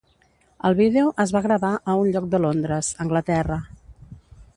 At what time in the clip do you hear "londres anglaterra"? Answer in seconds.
2.47-3.59